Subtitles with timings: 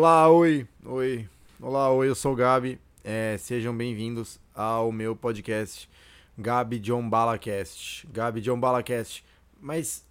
[0.00, 1.28] Olá, oi, oi.
[1.60, 2.80] Olá, oi, eu sou o Gabi.
[3.04, 5.90] É, sejam bem-vindos ao meu podcast
[6.38, 8.08] Gabi John Balacast.
[8.10, 9.22] Gabi John Balacast.
[9.60, 10.02] Mas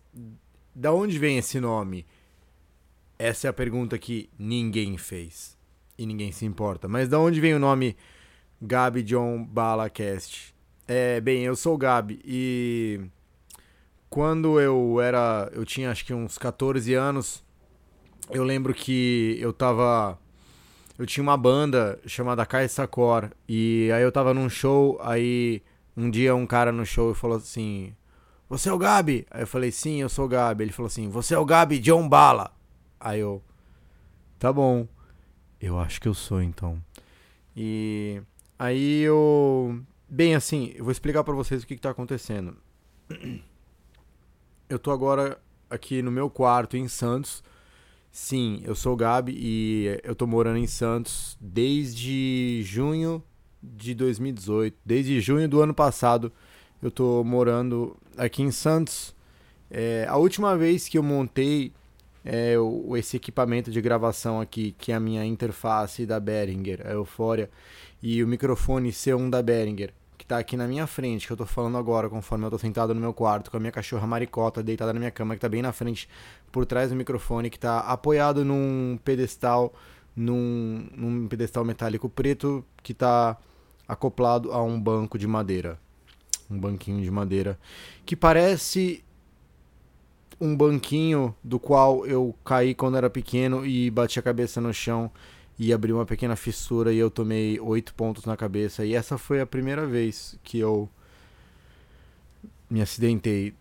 [0.75, 2.05] da onde vem esse nome?
[3.17, 5.57] Essa é a pergunta que ninguém fez.
[5.97, 6.87] E ninguém se importa.
[6.87, 7.97] Mas da onde vem o nome
[8.61, 10.53] Gabi John Balacast?
[10.87, 13.01] É, bem, eu sou o Gabi e
[14.07, 17.43] quando eu era, eu tinha acho que uns 14 anos,
[18.31, 20.17] eu lembro que eu tava
[20.97, 25.61] eu tinha uma banda chamada Caixa Cor e aí eu tava num show, aí
[25.95, 27.95] um dia um cara no show falou assim:
[28.49, 30.63] "Você é o Gabi?" Aí eu falei: "Sim, eu sou o Gabi".
[30.63, 32.51] Ele falou assim: "Você é o Gabi John Bala?"
[32.99, 33.41] Aí eu:
[34.37, 34.87] "Tá bom.
[35.61, 36.81] Eu acho que eu sou então".
[37.55, 38.21] E
[38.57, 42.57] aí eu bem assim, eu vou explicar para vocês o que que tá acontecendo.
[44.69, 45.39] Eu tô agora
[45.69, 47.43] aqui no meu quarto em Santos.
[48.11, 53.23] Sim, eu sou o Gabi e eu tô morando em Santos desde junho
[53.61, 54.75] de 2018.
[54.83, 56.31] Desde junho do ano passado
[56.81, 59.15] eu tô morando aqui em Santos.
[59.69, 61.71] É, a última vez que eu montei
[62.25, 66.91] é, o, esse equipamento de gravação aqui, que é a minha interface da Behringer, a
[66.91, 67.49] Euphoria,
[68.01, 69.93] e o microfone C1 da Behringer,
[70.29, 72.93] que tá aqui na minha frente, que eu tô falando agora, conforme eu tô sentado
[72.93, 75.63] no meu quarto, com a minha cachorra maricota deitada na minha cama, que tá bem
[75.63, 76.07] na frente,
[76.51, 79.73] por trás do microfone, que tá apoiado num pedestal,
[80.15, 83.37] num, num pedestal metálico preto, que tá
[83.87, 85.79] acoplado a um banco de madeira.
[86.47, 87.57] Um banquinho de madeira.
[88.05, 89.03] Que parece
[90.39, 95.09] um banquinho do qual eu caí quando era pequeno e bati a cabeça no chão
[95.59, 98.85] e abriu uma pequena fissura e eu tomei oito pontos na cabeça.
[98.85, 100.89] E essa foi a primeira vez que eu
[102.69, 103.53] me acidentei.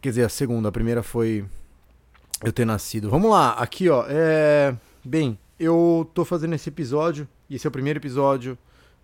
[0.00, 0.68] Quer dizer, a segunda.
[0.68, 1.44] A primeira foi
[2.44, 3.10] eu ter nascido.
[3.10, 4.04] Vamos lá, aqui ó.
[4.08, 4.76] É...
[5.04, 7.26] Bem, eu tô fazendo esse episódio.
[7.48, 8.56] E esse é o primeiro episódio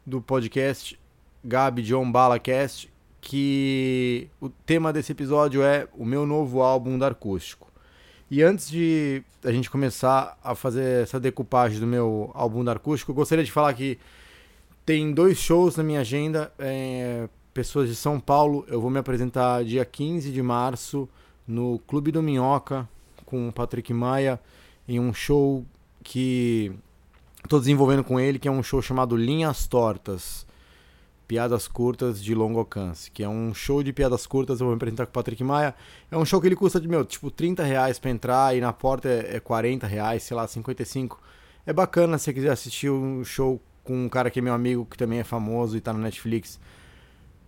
[0.07, 0.97] do podcast
[1.45, 2.89] Gabi John Balacast.
[3.21, 7.67] Que o tema desse episódio é o meu novo álbum da Acústico.
[8.31, 13.15] E antes de a gente começar a fazer essa decupagem do meu álbum da acústico,
[13.15, 13.99] gostaria de falar que
[14.85, 16.53] tem dois shows na minha agenda.
[16.59, 21.09] É, pessoas de São Paulo, eu vou me apresentar dia 15 de março
[21.47, 22.89] no Clube do Minhoca
[23.25, 24.41] com o Patrick Maia
[24.89, 25.65] em um show
[26.03, 26.73] que
[27.43, 30.46] estou desenvolvendo com ele, que é um show chamado Linhas Tortas.
[31.27, 34.77] Piadas Curtas de Longo Alcance, que é um show de piadas curtas, eu vou me
[34.77, 35.75] apresentar com o Patrick Maia.
[36.11, 39.09] É um show que ele custa, meu, tipo, 30 reais pra entrar e na porta
[39.09, 41.21] é, é 40 reais, sei lá, 55.
[41.67, 44.87] É bacana se você quiser assistir um show com um cara que é meu amigo,
[44.87, 46.61] que também é famoso e tá no Netflix.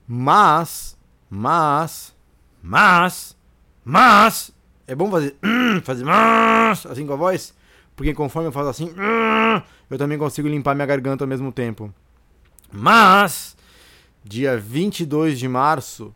[0.06, 0.96] Mas,
[1.30, 2.16] mas,
[2.62, 3.36] mas,
[3.84, 4.50] mas,
[4.86, 5.36] é bom fazer,
[5.84, 7.54] fazer mas, assim com a voz,
[7.94, 8.92] porque conforme eu faço assim,
[9.90, 11.92] eu também consigo limpar minha garganta ao mesmo tempo.
[12.72, 13.56] Mas,
[14.24, 16.14] dia 22 de março,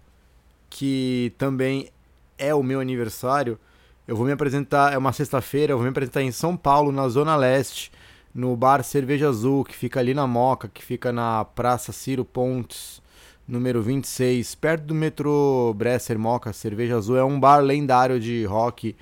[0.68, 1.90] que também
[2.38, 3.58] é o meu aniversário,
[4.06, 7.08] eu vou me apresentar, é uma sexta-feira, eu vou me apresentar em São Paulo, na
[7.08, 7.92] Zona Leste,
[8.34, 13.00] no bar Cerveja Azul, que fica ali na Moca, que fica na Praça Ciro Pontes,
[13.46, 16.52] número 26, perto do metrô Bresser Moca.
[16.52, 18.96] Cerveja Azul é um bar lendário de rock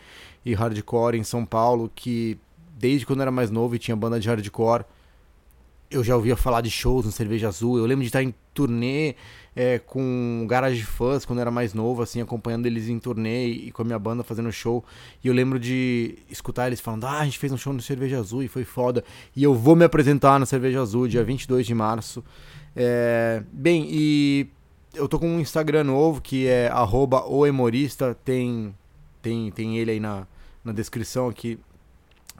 [0.44, 2.38] e hardcore em São Paulo, que
[2.76, 4.84] desde quando eu era mais novo e tinha banda de hardcore,
[5.90, 7.78] eu já ouvia falar de shows no Cerveja Azul.
[7.78, 9.14] Eu lembro de estar em turnê
[9.54, 13.72] é, com Garage Fãs quando eu era mais novo, assim, acompanhando eles em turnê e
[13.72, 14.84] com a minha banda fazendo show.
[15.22, 18.18] E eu lembro de escutar eles falando: Ah, a gente fez um show no Cerveja
[18.18, 19.04] Azul e foi foda.
[19.34, 22.24] E eu vou me apresentar no Cerveja Azul, dia 22 de março.
[22.74, 24.46] É, bem, e
[24.94, 26.70] eu tô com um Instagram novo que é
[27.26, 28.16] oemorista.
[28.24, 28.74] Tem,
[29.20, 30.26] tem, tem ele aí na,
[30.64, 31.58] na descrição aqui,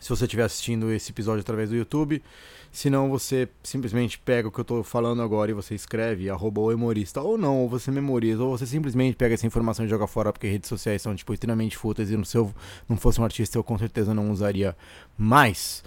[0.01, 2.23] se você estiver assistindo esse episódio através do YouTube.
[2.73, 6.61] Se não, você simplesmente pega o que eu estou falando agora e você escreve arroba
[6.61, 7.21] o humorista.
[7.21, 10.47] Ou não, ou você memoriza, ou você simplesmente pega essa informação e joga fora, porque
[10.47, 12.55] redes sociais são tipo, extremamente fúteis e se eu
[12.89, 14.77] não fosse um artista eu com certeza não usaria
[15.19, 15.83] mais.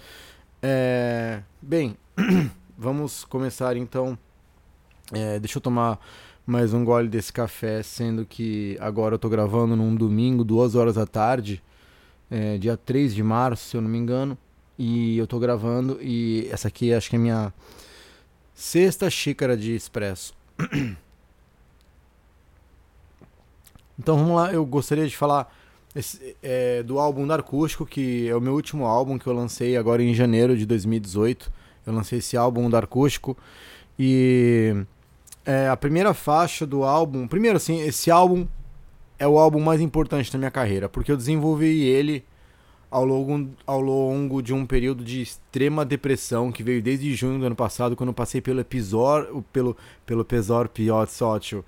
[0.62, 1.42] É...
[1.60, 1.96] Bem,
[2.76, 4.18] vamos começar então.
[5.12, 5.98] É, deixa eu tomar
[6.46, 10.96] mais um gole desse café, sendo que agora eu estou gravando num domingo, duas horas
[10.96, 11.62] da tarde,
[12.30, 14.36] é, dia 3 de março, se eu não me engano.
[14.78, 17.52] E eu tô gravando e essa aqui acho que é minha
[18.54, 20.34] sexta xícara de espresso.
[23.96, 25.54] Então vamos lá, eu gostaria de falar
[25.94, 29.76] esse, é, do álbum da Acústico, que é o meu último álbum que eu lancei
[29.76, 31.52] agora em janeiro de 2018.
[31.86, 33.36] Eu lancei esse álbum da Acústico
[33.96, 34.84] e
[35.46, 37.28] é, a primeira faixa do álbum.
[37.28, 38.46] Primeiro, assim, esse álbum
[39.18, 42.24] é o álbum mais importante da minha carreira, porque eu desenvolvi ele
[42.94, 47.46] ao longo, ao longo de um período de extrema depressão que veio desde junho do
[47.46, 49.44] ano passado, quando eu passei pelo episódio.
[49.52, 49.76] pelo,
[50.06, 51.64] pelo episódio pior sócio.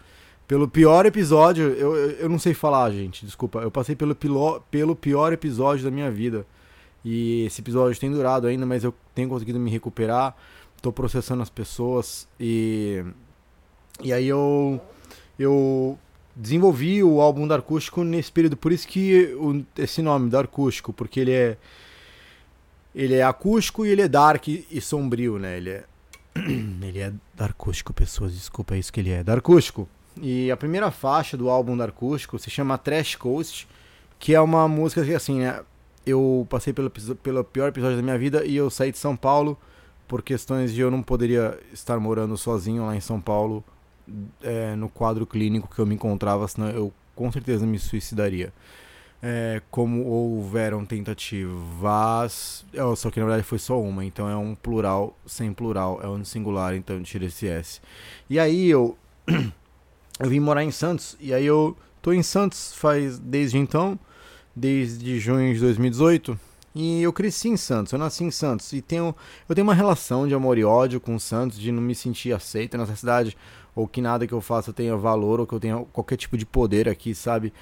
[0.46, 3.58] Pelo pior episódio, eu, eu, eu não sei falar, gente, desculpa.
[3.58, 6.46] Eu passei pelo, pilo, pelo pior episódio da minha vida.
[7.04, 10.36] E esse episódio tem durado ainda, mas eu tenho conseguido me recuperar.
[10.80, 13.04] Tô processando as pessoas e.
[14.00, 14.80] E aí eu.
[15.36, 15.98] Eu
[16.36, 18.56] desenvolvi o álbum da acústico nesse período.
[18.56, 21.56] Por isso que o, esse nome, da acústico, porque ele é.
[22.94, 25.56] Ele é acústico e ele é dark e sombrio, né?
[25.56, 25.84] Ele é.
[26.36, 29.22] ele é darkústico, pessoas, desculpa, é isso que ele é.
[29.22, 29.88] Darkústico.
[30.20, 33.68] E a primeira faixa do álbum acústico se chama Trash Coast,
[34.18, 35.60] que é uma música que, assim, né?
[36.06, 39.58] Eu passei pelo, pelo pior episódio da minha vida e eu saí de São Paulo
[40.06, 43.64] por questões de eu não poderia estar morando sozinho lá em São Paulo
[44.42, 48.52] é, no quadro clínico que eu me encontrava, senão eu com certeza me suicidaria.
[49.22, 54.54] É, como houveram tentativas, é, só que na verdade foi só uma, então é um
[54.54, 57.80] plural sem plural, é um singular, então tira esse S.
[58.28, 58.96] E aí eu
[60.20, 63.98] eu vim morar em Santos, e aí eu tô em Santos faz desde então,
[64.54, 66.38] desde junho de 2018,
[66.74, 69.16] e eu cresci em Santos, eu nasci em Santos, e tenho,
[69.48, 72.76] eu tenho uma relação de amor e ódio com Santos, de não me sentir aceito
[72.76, 73.34] nessa cidade,
[73.76, 76.46] ou que nada que eu faça tenha valor, ou que eu tenha qualquer tipo de
[76.46, 77.52] poder aqui, sabe?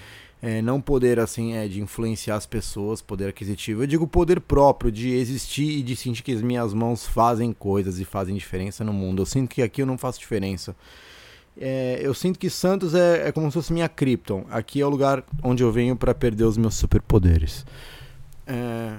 [0.41, 3.83] É, não poder assim é de influenciar as pessoas, poder aquisitivo.
[3.83, 7.99] Eu digo poder próprio de existir e de sentir que as minhas mãos fazem coisas
[7.99, 9.23] e fazem diferença no mundo.
[9.23, 10.77] Eu sinto que aqui eu não faço diferença.
[11.61, 14.45] É, eu sinto que Santos é, é, como se fosse minha Krypton.
[14.51, 17.67] Aqui é o lugar onde eu venho para perder os meus superpoderes.
[18.47, 18.99] É...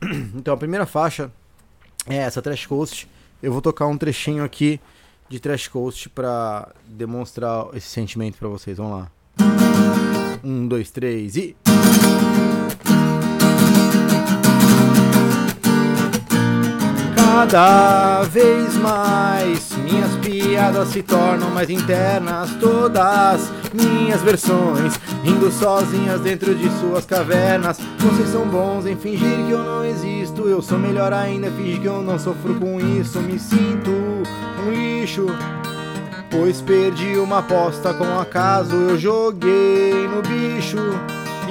[0.34, 1.30] Então a primeira faixa
[2.06, 3.08] é essa Trash Coast.
[3.42, 4.80] Eu vou tocar um trechinho aqui
[5.28, 8.76] de Trash Coast pra demonstrar esse sentimento pra vocês.
[8.76, 9.10] Vamos lá.
[10.42, 11.56] Um, dois, três e.
[17.16, 26.54] Cada vez mais minhas piadas se tornam mais internas, todas minhas versões, rindo sozinhas dentro
[26.54, 27.78] de suas cavernas.
[27.98, 31.88] Vocês são bons em fingir que eu não existo, eu sou melhor ainda fingir que
[31.88, 33.20] eu não sofro com isso.
[33.20, 35.26] Me sinto um lixo,
[36.30, 38.74] pois perdi uma aposta com acaso.
[38.74, 40.78] Eu joguei no bicho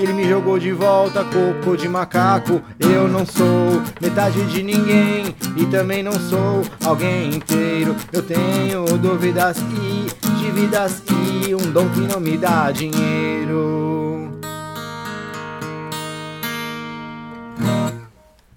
[0.03, 2.61] ele me jogou de volta, coco de macaco.
[2.77, 7.95] Eu não sou metade de ninguém e também não sou alguém inteiro.
[8.11, 10.07] Eu tenho dúvidas e
[10.43, 11.01] dívidas
[11.45, 14.37] e um dom que não me dá dinheiro.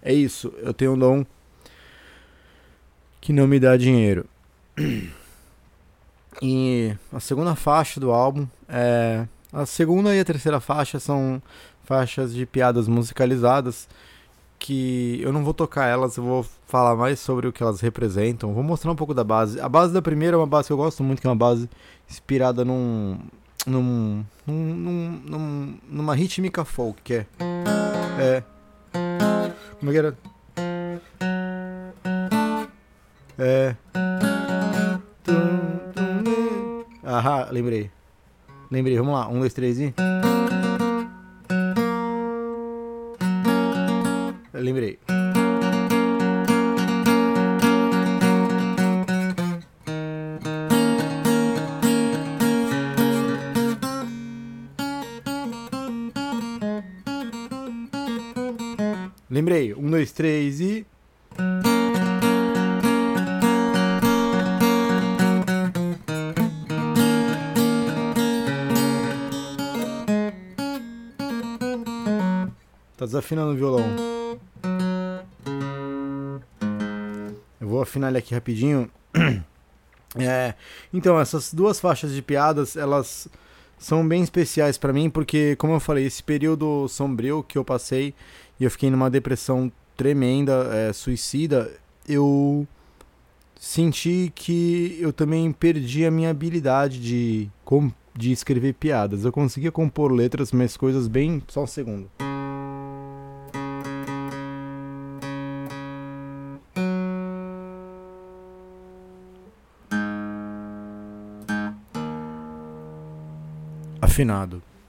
[0.03, 1.25] É isso, eu tenho um dom
[3.21, 4.27] que não me dá dinheiro.
[6.43, 11.41] E a segunda faixa do álbum é a segunda e a terceira faixa são
[11.85, 13.89] faixas de piadas musicalizadas
[14.59, 18.53] que eu não vou tocar elas, eu vou falar mais sobre o que elas representam.
[18.53, 19.61] Vou mostrar um pouco da base.
[19.61, 21.69] A base da primeira é uma base que eu gosto muito, que é uma base
[22.09, 23.19] inspirada num
[23.67, 27.27] num, num, num numa rítmica folk, que é
[28.19, 28.43] é
[29.79, 30.17] como é que era?
[33.39, 33.77] É
[37.07, 37.91] Aham, lembrei.
[38.69, 39.29] Lembrei, vamos lá.
[39.29, 39.95] Um, dois, três e.
[44.61, 44.99] lembrei.
[59.29, 59.75] Lembrei.
[59.75, 60.87] Um, dois, três e.
[72.97, 74.16] Tá desafinando o violão.
[77.87, 78.91] Afinar ele aqui rapidinho.
[80.19, 80.55] É,
[80.95, 83.29] então, essas duas faixas de piadas, elas
[83.79, 88.15] são bem especiais para mim, porque, como eu falei, esse período sombrio que eu passei
[88.59, 91.71] e eu fiquei numa depressão tremenda, é, suicida,
[92.09, 92.67] eu
[93.59, 97.51] senti que eu também perdi a minha habilidade de,
[98.15, 99.25] de escrever piadas.
[99.25, 101.43] Eu conseguia compor letras, mas coisas bem.
[101.49, 102.11] Só um segundo.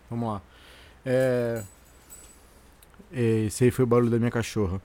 [0.10, 0.42] Vamos lá.
[1.06, 1.64] É...
[3.12, 4.82] Esse aí foi o barulho da minha cachorra.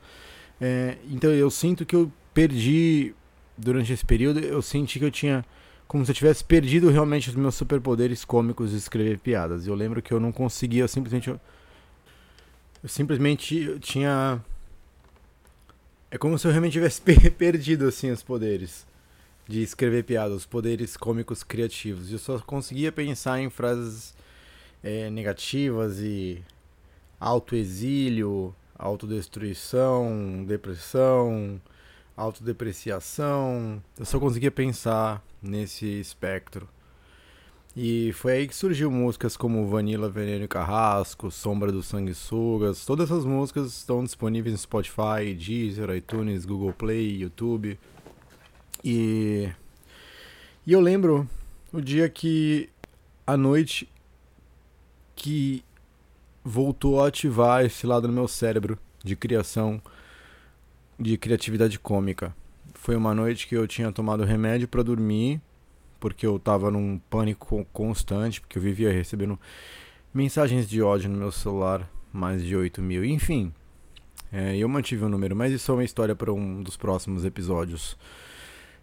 [0.61, 0.97] É...
[1.11, 3.15] Então eu sinto que eu perdi
[3.57, 4.41] durante esse período.
[4.41, 5.45] Eu senti que eu tinha
[5.93, 9.67] como se eu tivesse perdido realmente os meus superpoderes cômicos de escrever piadas.
[9.67, 11.41] Eu lembro que eu não conseguia simplesmente Eu
[12.89, 14.43] simplesmente tinha.
[16.11, 17.03] É como se eu realmente tivesse
[17.37, 18.87] perdido assim os poderes
[19.47, 22.11] de escrever piadas, os poderes cômicos criativos.
[22.11, 24.15] Eu só conseguia pensar em frases
[24.83, 26.43] é, negativas e
[27.21, 31.61] autoexílio, autodestruição, depressão,
[32.17, 33.83] autodepreciação.
[33.99, 36.69] Eu só conseguia pensar nesse espectro.
[37.75, 42.85] E foi aí que surgiu músicas como Vanilla, Veneno e Carrasco, Sombra dos Sanguessugas.
[42.85, 47.79] Todas essas músicas estão disponíveis no Spotify, Deezer, iTunes, Google Play, YouTube.
[48.85, 49.49] E,
[50.67, 51.27] e eu lembro
[51.73, 52.69] o dia que,
[53.27, 53.89] à noite,
[55.14, 55.64] que
[56.45, 59.81] voltou a ativar esse lado no meu cérebro de criação,
[60.99, 62.35] de criatividade cômica.
[62.75, 65.40] Foi uma noite que eu tinha tomado remédio para dormir
[66.02, 69.38] porque eu tava num pânico constante, porque eu vivia recebendo
[70.12, 73.04] mensagens de ódio no meu celular, mais de 8 mil.
[73.04, 73.52] Enfim,
[74.33, 77.25] é, eu mantive o um número, mas isso é uma história para um dos próximos
[77.25, 77.97] episódios.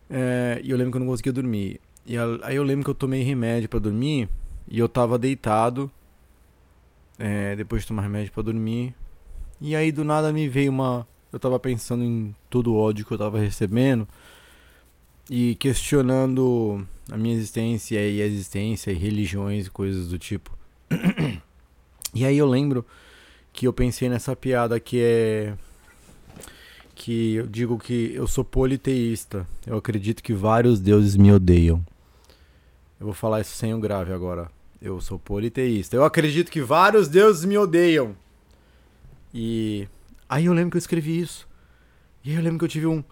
[0.09, 1.81] É, e eu lembro que eu não conseguia dormir.
[2.05, 4.29] E aí eu lembro que eu tomei remédio para dormir
[4.65, 5.91] e eu tava deitado
[7.19, 8.95] é, depois de tomar remédio para dormir.
[9.59, 11.05] E aí do nada me veio uma.
[11.31, 14.07] Eu tava pensando em todo o ódio que eu tava recebendo
[15.29, 20.57] e questionando a minha existência e a existência e religiões e coisas do tipo.
[22.15, 22.83] e aí eu lembro
[23.53, 25.53] que eu pensei nessa piada que é
[26.95, 29.47] que eu digo que eu sou politeísta.
[29.65, 31.85] Eu acredito que vários deuses me odeiam.
[32.99, 34.51] Eu vou falar isso sem o grave agora.
[34.81, 35.95] Eu sou politeísta.
[35.95, 38.15] Eu acredito que vários deuses me odeiam.
[39.33, 39.88] E
[40.27, 41.48] aí eu lembro que eu escrevi isso.
[42.24, 43.03] E aí eu lembro que eu tive um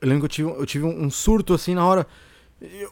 [0.00, 2.06] eu lembro que eu tive, eu tive um, surto assim na hora.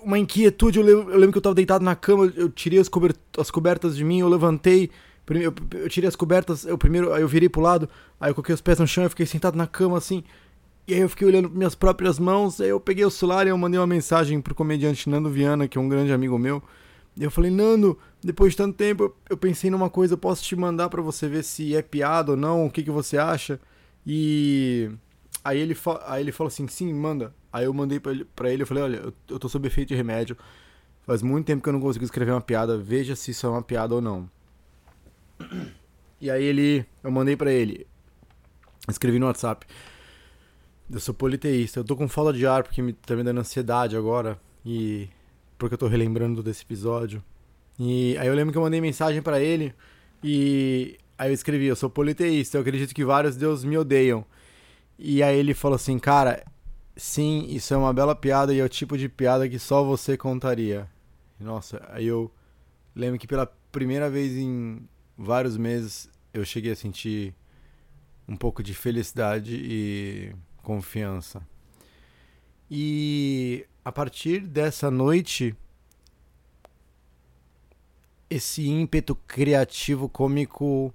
[0.02, 0.78] Uma inquietude.
[0.78, 2.32] Eu lembro, eu lembro que eu tava deitado na cama.
[2.34, 2.90] Eu tirei as,
[3.38, 4.20] as cobertas de mim.
[4.20, 4.90] Eu levantei.
[5.28, 6.64] Eu, eu tirei as cobertas.
[6.64, 7.12] Eu primeiro.
[7.12, 7.88] Aí eu virei pro lado.
[8.20, 9.04] Aí eu coloquei os pés no chão.
[9.04, 10.24] Eu fiquei sentado na cama assim.
[10.86, 12.60] E aí eu fiquei olhando minhas próprias mãos.
[12.60, 15.78] Aí eu peguei o celular e eu mandei uma mensagem pro comediante Nando Viana, que
[15.78, 16.62] é um grande amigo meu.
[17.18, 20.88] Eu falei, Nando, depois de tanto tempo, eu pensei numa coisa, eu posso te mandar
[20.88, 23.60] para você ver se é piada ou não, o que, que você acha.
[24.04, 24.90] E
[25.44, 27.34] Aí ele, aí ele falou assim, sim, manda.
[27.52, 29.94] Aí eu mandei pra ele, ele eu falei, olha, eu, eu tô sob efeito de
[29.94, 30.36] remédio.
[31.02, 33.62] Faz muito tempo que eu não consigo escrever uma piada, veja se isso é uma
[33.62, 34.28] piada ou não.
[36.18, 37.86] E aí ele, eu mandei para ele,
[38.88, 39.66] escrevi no WhatsApp.
[40.90, 43.96] Eu sou politeísta, eu tô com falta de ar porque me, tá me dando ansiedade
[43.96, 44.40] agora.
[44.64, 45.10] E.
[45.58, 47.22] Porque eu tô relembrando desse episódio.
[47.78, 49.74] E aí eu lembro que eu mandei mensagem para ele.
[50.22, 54.24] E aí eu escrevi, eu sou politeísta, eu acredito que vários deuses me odeiam.
[54.98, 56.44] E aí ele falou assim, cara,
[56.96, 60.16] sim, isso é uma bela piada e é o tipo de piada que só você
[60.16, 60.88] contaria.
[61.38, 62.30] Nossa, aí eu
[62.94, 67.34] lembro que pela primeira vez em vários meses eu cheguei a sentir
[68.26, 71.46] um pouco de felicidade e confiança.
[72.70, 75.54] E a partir dessa noite,
[78.30, 80.92] esse ímpeto criativo cômico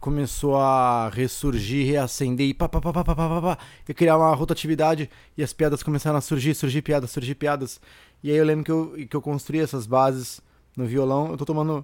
[0.00, 3.58] começou a ressurgir, reacender e pá, pá, pá, pá, pá, pá, pá,
[3.88, 7.80] e criar uma rotatividade e as piadas começaram a surgir, surgir piadas, surgir piadas.
[8.22, 10.42] E aí eu lembro que eu, que eu construí essas bases
[10.76, 11.30] no violão.
[11.30, 11.82] Eu tô tomando,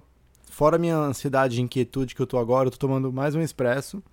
[0.51, 3.41] fora a minha ansiedade e inquietude que eu tô agora, eu tô tomando mais um
[3.41, 4.03] expresso.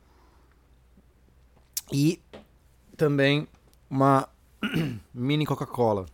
[1.92, 2.18] E
[2.96, 3.46] também
[3.90, 4.26] uma
[5.14, 6.06] mini Coca-Cola.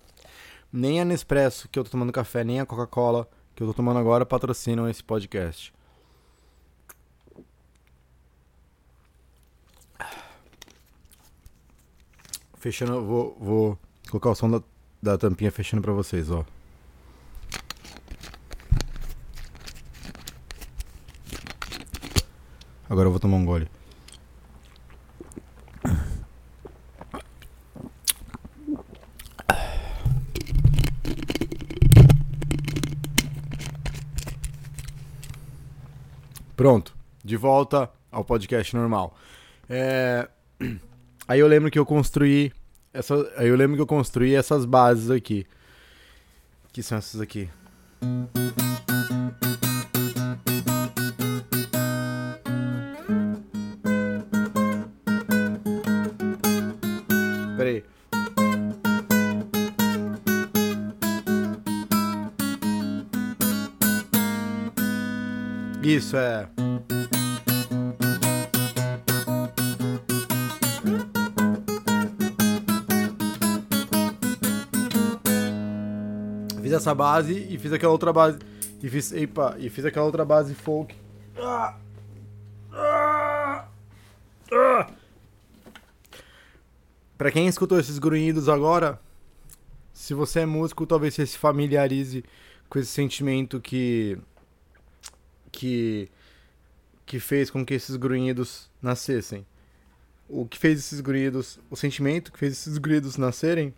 [0.72, 3.98] Nem a Nespresso que eu tô tomando café, nem a Coca-Cola que eu tô tomando
[3.98, 5.72] agora patrocinam esse podcast.
[12.58, 13.78] Fechando, vou, vou
[14.10, 14.62] colocar o som da,
[15.02, 16.44] da tampinha fechando pra vocês, ó.
[22.88, 23.68] Agora eu vou tomar um gole.
[36.64, 39.14] Pronto, de volta ao podcast normal.
[39.68, 40.26] É...
[41.28, 42.50] Aí eu lembro que eu construí
[42.90, 45.46] essa, aí eu lembro que eu construí essas bases aqui.
[46.72, 47.50] Que são essas aqui.
[66.14, 66.48] Isso é.
[76.62, 78.38] Fiz essa base e fiz aquela outra base.
[78.80, 79.12] E fiz.
[79.12, 80.94] Epa, e fiz aquela outra base folk.
[81.36, 81.76] Ah!
[82.72, 83.68] Ah!
[84.52, 84.90] Ah!
[87.18, 89.00] Pra quem escutou esses grunhidos agora,
[89.92, 92.24] se você é músico, talvez você se familiarize
[92.68, 94.16] com esse sentimento que
[95.54, 96.10] que
[97.06, 99.46] que fez com que esses grunhidos nascessem.
[100.26, 103.74] O que fez esses grunhidos, o sentimento que fez esses grunhidos nascerem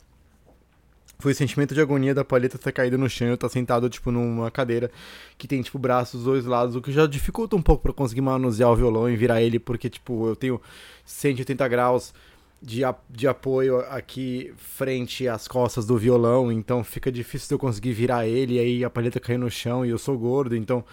[1.18, 4.10] foi o sentimento de agonia da palheta ter caído no chão eu estar sentado, tipo,
[4.10, 4.90] numa cadeira
[5.38, 8.70] que tem, tipo, braços dois lados, o que já dificulta um pouco para conseguir manusear
[8.70, 10.60] o violão e virar ele, porque, tipo, eu tenho
[11.04, 12.12] 180 graus
[12.60, 17.92] de, de apoio aqui frente às costas do violão, então fica difícil de eu conseguir
[17.92, 20.84] virar ele, e aí a palheta caiu no chão e eu sou gordo, então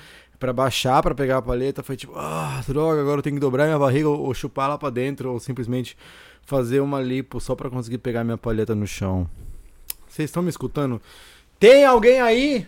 [0.43, 3.63] para baixar para pegar a palheta foi tipo, ah, droga, agora eu tenho que dobrar
[3.63, 5.95] minha barriga ou, ou chupar lá para dentro ou simplesmente
[6.41, 9.25] fazer uma lipo só para conseguir pegar minha palheta no chão.
[10.05, 11.01] Vocês estão me escutando?
[11.57, 12.67] Tem alguém aí?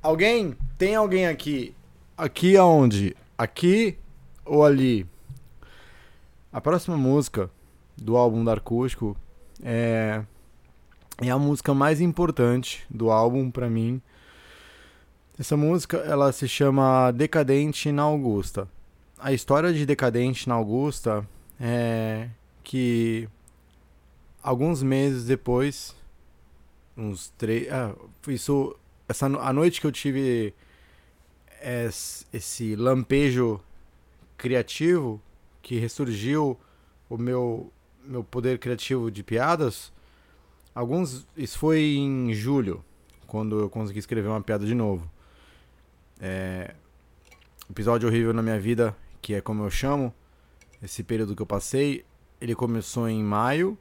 [0.00, 0.56] Alguém?
[0.78, 1.74] Tem alguém aqui?
[2.16, 3.16] Aqui aonde?
[3.36, 3.98] Aqui
[4.44, 5.04] ou ali?
[6.52, 7.50] A próxima música
[7.96, 9.16] do álbum da Acústico
[9.64, 10.22] é
[11.20, 14.00] é a música mais importante do álbum para mim
[15.38, 18.68] essa música ela se chama Decadente na Augusta.
[19.18, 21.28] A história de Decadente na Augusta
[21.60, 22.28] é
[22.64, 23.28] que
[24.42, 25.94] alguns meses depois,
[26.96, 27.94] uns três, ah,
[28.28, 28.74] isso
[29.08, 30.54] essa a noite que eu tive
[32.32, 33.60] esse lampejo
[34.36, 35.20] criativo
[35.62, 36.58] que ressurgiu
[37.10, 37.72] o meu
[38.04, 39.92] meu poder criativo de piadas.
[40.74, 42.84] Alguns isso foi em julho,
[43.26, 45.10] quando eu consegui escrever uma piada de novo.
[46.20, 46.74] É,
[47.70, 50.14] episódio horrível na minha vida, que é como eu chamo,
[50.82, 52.04] esse período que eu passei,
[52.40, 53.76] ele começou em maio,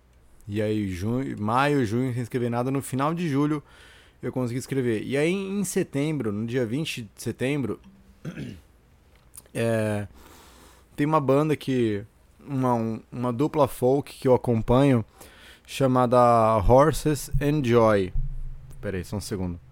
[0.48, 3.64] e aí junho, maio, junho, sem escrever nada, no final de julho
[4.22, 5.04] eu consegui escrever.
[5.04, 7.80] E aí em setembro, no dia 20 de setembro,
[9.54, 10.08] é,
[10.96, 12.04] tem uma banda que.
[12.48, 15.04] Uma, uma dupla folk que eu acompanho
[15.66, 16.18] chamada
[16.58, 18.14] Horses and Joy.
[18.80, 19.65] Pera aí, só um segundo.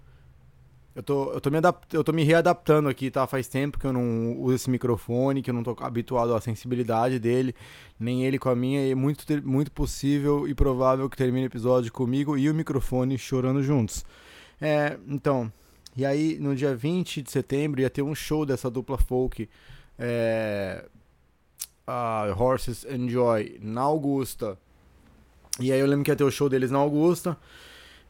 [0.95, 3.25] Eu tô, eu, tô me adapt, eu tô me readaptando aqui, tá?
[3.25, 7.17] Faz tempo que eu não uso esse microfone, que eu não tô habituado à sensibilidade
[7.17, 7.55] dele,
[7.99, 8.85] nem ele com a minha.
[8.85, 13.17] E é muito, muito possível e provável que termine o episódio comigo e o microfone
[13.17, 14.05] chorando juntos.
[14.61, 15.51] É, então,
[15.95, 19.49] e aí no dia 20 de setembro ia ter um show dessa dupla folk,
[19.97, 20.85] é,
[22.37, 24.57] Horses Enjoy, na Augusta.
[25.59, 27.37] E aí eu lembro que ia ter o show deles na Augusta.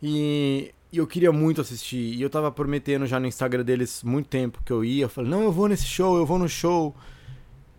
[0.04, 2.14] E e eu queria muito assistir.
[2.14, 5.06] E eu tava prometendo já no Instagram deles muito tempo que eu ia.
[5.06, 6.96] Eu falei, não, eu vou nesse show, eu vou no show.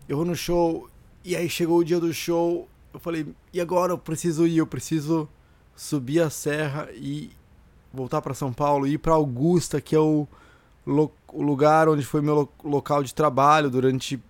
[0.05, 0.89] Eu vou no show.
[1.23, 2.67] E aí chegou o dia do show.
[2.93, 5.29] Eu falei, e agora eu preciso ir, eu preciso
[5.73, 7.31] subir a serra e
[7.93, 10.27] voltar para São Paulo, ir para Augusta, que é o,
[10.85, 14.21] o lugar onde foi meu lo local de trabalho durante,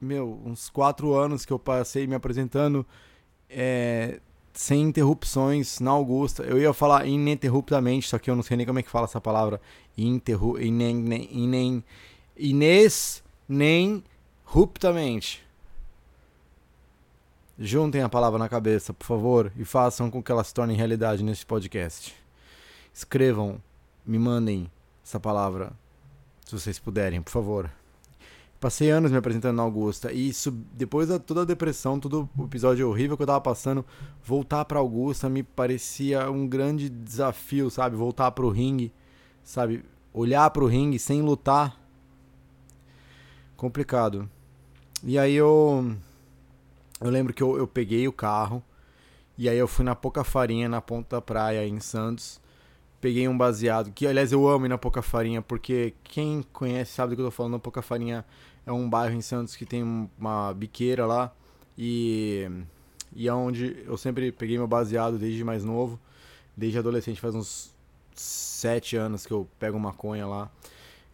[0.00, 2.84] meu, uns quatro anos que eu passei me apresentando.
[3.48, 4.18] É,
[4.52, 6.42] sem interrupções na Augusta.
[6.42, 9.20] Eu ia falar ininterruptamente, só que eu não sei nem como é que fala essa
[9.20, 9.60] palavra.
[9.96, 11.84] Interru inen, inen,
[12.36, 14.02] Inês nem
[14.44, 15.44] ruptamente.
[17.58, 21.22] Juntem a palavra na cabeça, por favor, e façam com que ela se torne realidade
[21.22, 22.14] neste podcast.
[22.92, 23.62] Escrevam,
[24.04, 24.70] me mandem
[25.04, 25.72] essa palavra,
[26.44, 27.70] se vocês puderem, por favor.
[28.62, 30.12] Passei anos me apresentando na Augusta.
[30.12, 33.84] E isso, depois de toda a depressão, todo o episódio horrível que eu tava passando,
[34.24, 37.96] voltar pra Augusta me parecia um grande desafio, sabe?
[37.96, 38.92] Voltar pro ringue,
[39.42, 39.84] sabe?
[40.14, 41.76] Olhar pro ringue sem lutar.
[43.56, 44.30] Complicado.
[45.02, 45.96] E aí eu.
[47.00, 48.62] Eu lembro que eu, eu peguei o carro.
[49.36, 52.40] E aí eu fui na Pouca Farinha, na ponta da praia, em Santos.
[53.00, 57.10] Peguei um baseado, que aliás eu amo ir na Pouca Farinha, porque quem conhece sabe
[57.10, 57.56] do que eu tô falando.
[57.56, 58.24] A Pouca Farinha
[58.66, 59.82] é um bairro em Santos que tem
[60.18, 61.32] uma biqueira lá
[61.76, 62.48] e
[63.14, 66.00] e é onde eu sempre peguei meu baseado desde mais novo,
[66.56, 67.74] desde adolescente, faz uns
[68.14, 70.50] sete anos que eu pego maconha lá.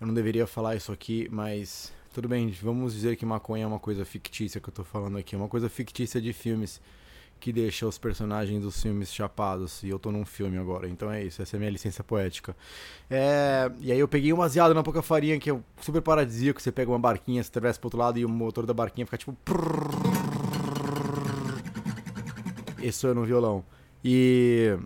[0.00, 3.80] Eu não deveria falar isso aqui, mas tudo bem, vamos dizer que maconha é uma
[3.80, 6.80] coisa fictícia que eu tô falando aqui, é uma coisa fictícia de filmes
[7.38, 9.82] que deixa os personagens dos filmes chapados.
[9.82, 12.56] E eu tô num filme agora, então é isso, essa é minha licença poética.
[13.08, 16.60] É, e aí eu peguei um baseado na pouca farinha, que é super paradisíaco.
[16.60, 19.18] Você pega uma barquinha, você atravessa pro outro lado e o motor da barquinha fica
[19.18, 19.36] tipo.
[22.82, 23.64] Esse sou eu no violão.
[24.04, 24.76] E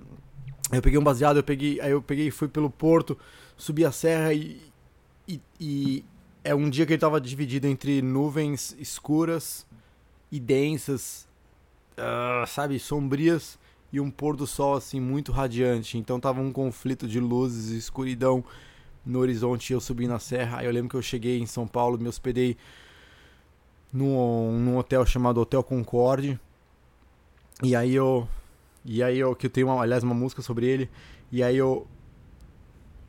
[0.72, 3.18] eu peguei um baseado, eu peguei, aí eu peguei fui pelo porto,
[3.56, 4.60] subi a serra e,
[5.28, 6.04] e, e
[6.42, 9.66] é um dia que ele tava dividido entre nuvens escuras
[10.30, 11.28] e densas
[11.98, 13.58] uh, sabe, sombrias
[13.92, 15.98] e um pôr do sol assim muito radiante.
[15.98, 18.44] Então tava um conflito de luzes e escuridão
[19.04, 19.72] no horizonte.
[19.72, 20.58] Eu subi na serra.
[20.58, 22.56] Aí eu lembro que eu cheguei em São Paulo, me hospedei
[23.92, 26.40] num, num hotel chamado Hotel Concorde.
[27.62, 28.26] E aí eu
[28.84, 30.90] E aí eu que eu tenho uma, aliás uma música sobre ele.
[31.30, 31.86] E aí eu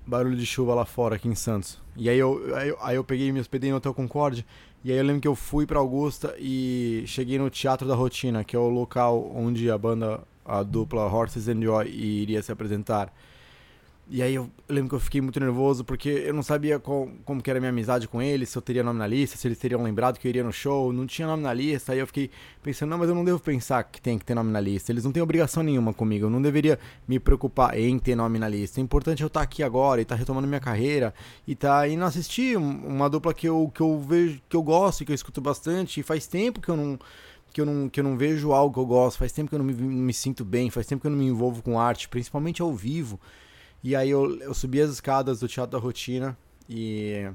[0.06, 1.82] barulho de chuva lá fora aqui em Santos.
[1.96, 4.46] E aí eu aí eu, aí eu peguei e me hospedei no Hotel Concorde.
[4.84, 8.44] E aí eu lembro que eu fui para Augusta e cheguei no Teatro da Rotina,
[8.44, 13.14] que é o local onde a banda a dupla Horses and Joy iria se apresentar.
[14.10, 17.42] E aí eu lembro que eu fiquei muito nervoso porque eu não sabia qual, como
[17.42, 19.58] que era a minha amizade com eles, se eu teria nome na lista, se eles
[19.58, 22.30] teriam lembrado que eu iria no show, não tinha nome na lista, aí eu fiquei
[22.62, 25.06] pensando, não, mas eu não devo pensar que tem que ter nome na lista, eles
[25.06, 28.82] não têm obrigação nenhuma comigo, eu não deveria me preocupar em ter nome na lista,
[28.82, 31.14] é importante eu estar aqui agora e estar retomando minha carreira
[31.48, 35.12] e estar indo assistir uma dupla que eu, que eu vejo, que eu gosto, que
[35.12, 37.00] eu escuto bastante, e faz tempo que eu não
[37.54, 39.60] que eu não, que eu não vejo algo que eu gosto, faz tempo que eu
[39.60, 42.64] não me, me sinto bem, faz tempo que eu não me envolvo com arte, principalmente
[42.64, 43.20] ao vivo.
[43.84, 46.38] E aí eu, eu subi as escadas do Teatro da Rotina
[46.70, 47.30] e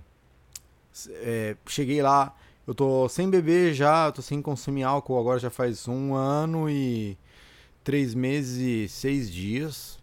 [1.11, 2.35] é, cheguei lá.
[2.67, 7.17] Eu tô sem beber já, tô sem consumir álcool agora já faz um ano e
[7.85, 9.99] três meses e seis dias.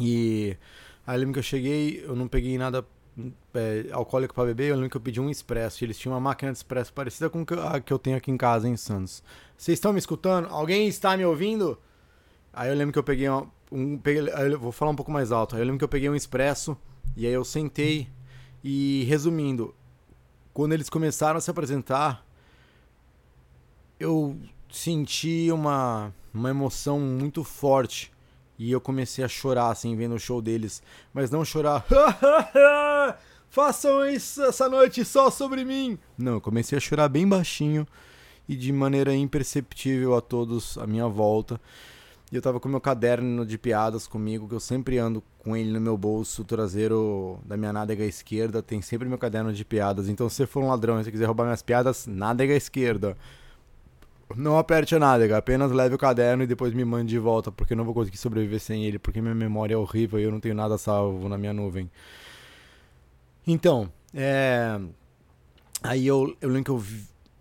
[0.00, 0.56] E
[1.06, 2.84] aí eu lembro que eu cheguei, eu não peguei nada
[3.54, 5.84] é, alcoólico para beber, eu lembro que eu pedi um expresso.
[5.84, 8.68] Eles tinham uma máquina de expresso parecida com a que eu tenho aqui em casa
[8.68, 9.22] em Santos.
[9.56, 10.48] Vocês estão me escutando?
[10.48, 11.78] Alguém está me ouvindo?
[12.52, 13.98] Aí eu lembro que eu peguei uma, um.
[13.98, 14.22] Peguei,
[14.56, 15.56] vou falar um pouco mais alto.
[15.56, 16.76] Eu lembro que eu peguei um expresso
[17.16, 18.08] e aí eu sentei.
[18.62, 19.74] E resumindo,
[20.52, 22.24] quando eles começaram a se apresentar,
[23.98, 24.36] eu
[24.70, 28.12] senti uma, uma emoção muito forte.
[28.58, 30.82] E eu comecei a chorar, assim, vendo o show deles.
[31.12, 31.84] Mas não chorar.
[33.48, 35.98] Façam isso essa noite só sobre mim.
[36.16, 37.86] Não, eu comecei a chorar bem baixinho
[38.48, 41.60] e de maneira imperceptível a todos à minha volta.
[42.32, 45.70] E eu tava com meu caderno de piadas comigo, que eu sempre ando com ele
[45.70, 48.62] no meu bolso traseiro da minha nádega esquerda.
[48.62, 50.08] Tem sempre meu caderno de piadas.
[50.08, 53.18] Então, se você for um ladrão e você quiser roubar minhas piadas, nádega esquerda.
[54.34, 57.74] Não aperte a nádega, apenas leve o caderno e depois me mande de volta, porque
[57.74, 60.40] eu não vou conseguir sobreviver sem ele, porque minha memória é horrível e eu não
[60.40, 61.90] tenho nada salvo na minha nuvem.
[63.46, 64.80] Então, é...
[65.82, 66.82] Aí eu, eu lembro que eu,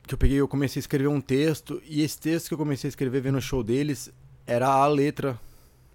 [0.06, 2.89] que eu peguei eu comecei a escrever um texto, e esse texto que eu comecei
[2.89, 4.12] a escrever vendo o show deles
[4.52, 5.40] era a letra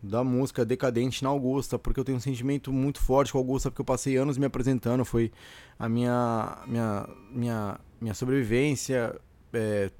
[0.03, 3.71] da música Decadente na Augusta, porque eu tenho um sentimento muito forte com a Augusta,
[3.71, 5.31] porque eu passei anos me apresentando, foi
[5.79, 9.15] a minha minha minha, minha sobrevivência,
[9.53, 9.91] é,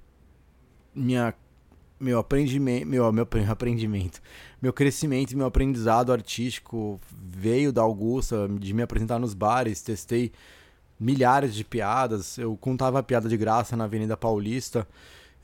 [0.95, 1.35] minha
[1.99, 4.21] meu aprendimento, meu, meu aprendimento,
[4.61, 10.33] meu crescimento, meu aprendizado artístico veio da Augusta, de me apresentar nos bares, testei
[10.99, 14.87] milhares de piadas, eu contava piada de graça na Avenida Paulista,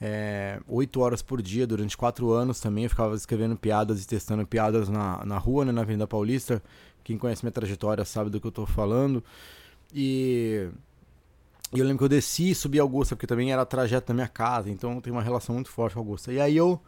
[0.04, 2.84] é, oito é, horas por dia durante quatro anos também.
[2.84, 6.60] Eu ficava escrevendo piadas e testando piadas na, na rua, né, na Avenida Paulista.
[7.04, 9.22] Quem conhece minha trajetória sabe do que eu estou falando.
[9.94, 10.68] E,
[11.72, 14.28] e, eu lembro que eu desci e subi Augusta, porque também era trajeto da minha
[14.28, 16.32] casa, então tenho uma relação muito forte com Augusta.
[16.32, 16.80] E aí eu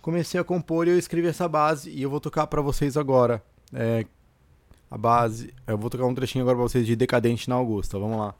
[0.00, 3.42] comecei a compor e eu escrevi essa base e eu vou tocar para vocês agora.
[3.72, 4.06] É,
[4.90, 7.98] a base, eu vou tocar um trechinho agora para vocês de Decadente na Augusta.
[7.98, 8.34] Vamos lá.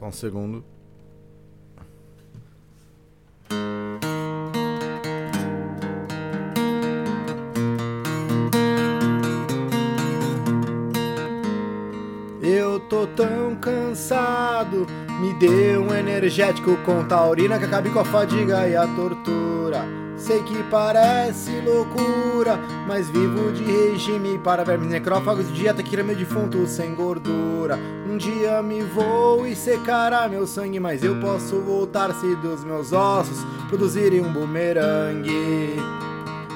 [0.00, 0.64] Só um segundo.
[12.42, 14.86] Eu tô tão cansado,
[15.20, 19.99] me dê um energético com taurina que acabe com a fadiga e a tortura.
[20.20, 26.66] Sei que parece loucura, mas vivo de regime para vermes necrófagos dieta que meu defunto
[26.66, 27.78] sem gordura.
[28.06, 32.92] Um dia me vou e secará meu sangue, mas eu posso voltar se dos meus
[32.92, 35.76] ossos produzirem um bumerangue.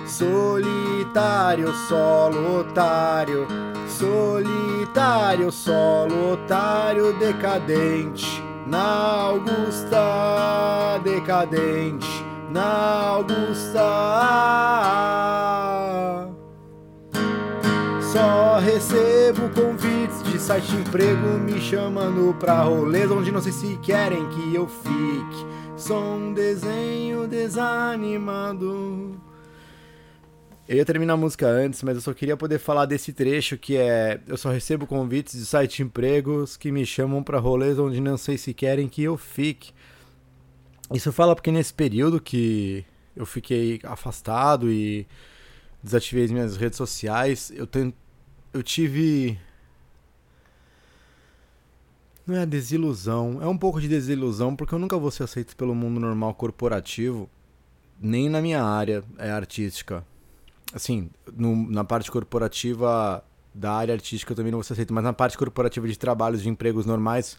[0.06, 3.46] Solitário, solo otário,
[3.88, 8.44] solitário, solo otário, decadente.
[8.66, 12.13] Na Augusta, decadente
[12.54, 13.80] na Augusta.
[18.12, 23.76] Só recebo convites de site de emprego me chamando pra rolês onde não sei se
[23.78, 25.46] querem que eu fique.
[25.76, 29.20] Sou um desenho desanimado.
[30.68, 33.76] Eu ia terminar a música antes, mas eu só queria poder falar desse trecho que
[33.76, 38.00] é: Eu só recebo convites de site de empregos que me chamam para rolês onde
[38.00, 39.72] não sei se querem que eu fique.
[40.92, 42.84] Isso fala porque nesse período que
[43.16, 45.06] eu fiquei afastado e
[45.82, 47.94] desativei as minhas redes sociais, eu, tent...
[48.52, 49.38] eu tive.
[52.26, 55.74] Não é desilusão, é um pouco de desilusão, porque eu nunca vou ser aceito pelo
[55.74, 57.28] mundo normal corporativo,
[58.00, 60.04] nem na minha área é artística.
[60.72, 63.22] Assim, no, na parte corporativa
[63.54, 66.42] da área artística eu também não vou ser aceito, mas na parte corporativa de trabalhos,
[66.42, 67.38] de empregos normais,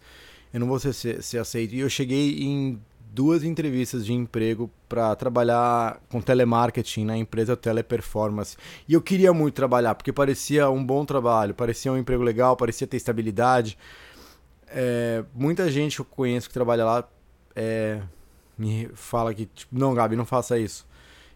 [0.53, 1.73] eu não vou ser, ser aceito.
[1.73, 2.79] E eu cheguei em
[3.15, 8.57] duas entrevistas de emprego para trabalhar com telemarketing na empresa Teleperformance.
[8.89, 12.85] E eu queria muito trabalhar, porque parecia um bom trabalho, parecia um emprego legal, parecia
[12.85, 13.77] ter estabilidade.
[14.67, 17.07] É, muita gente que eu conheço que trabalha lá
[17.55, 18.01] é,
[18.57, 20.85] me fala que, tipo, não, Gabi, não faça isso.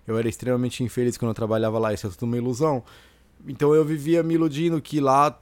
[0.05, 2.83] Eu era extremamente infeliz quando eu trabalhava lá, isso é tudo uma ilusão.
[3.47, 5.39] Então eu vivia me iludindo que lá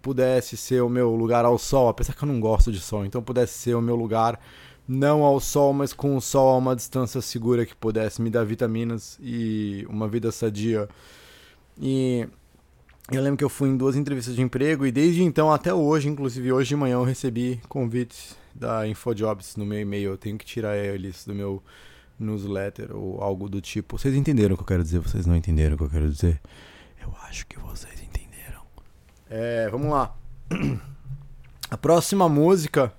[0.00, 3.22] pudesse ser o meu lugar ao sol, apesar que eu não gosto de sol, então
[3.22, 4.40] pudesse ser o meu lugar
[4.90, 8.44] não ao sol, mas com o sol a uma distância segura que pudesse me dar
[8.44, 10.88] vitaminas e uma vida sadia.
[11.80, 12.26] E
[13.08, 16.08] eu lembro que eu fui em duas entrevistas de emprego e desde então até hoje,
[16.08, 20.10] inclusive hoje de manhã, eu recebi convites da InfoJobs no meu e-mail.
[20.10, 21.62] Eu tenho que tirar eles do meu
[22.18, 23.96] newsletter ou algo do tipo.
[23.96, 24.98] Vocês entenderam o que eu quero dizer?
[24.98, 26.40] Vocês não entenderam o que eu quero dizer?
[27.00, 28.62] Eu acho que vocês entenderam.
[29.30, 30.16] É, vamos lá.
[31.70, 32.92] A próxima música